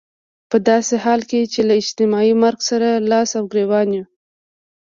په 0.49 0.57
داسې 0.69 0.95
حال 1.03 1.21
کې 1.29 1.41
چې 1.53 1.61
له 1.67 1.73
اجتماعي 1.81 2.33
مرګ 2.43 2.59
سره 2.69 2.89
لاس 3.11 3.29
او 3.39 3.43
ګرېوان 3.51 3.89
يو. 3.97 4.05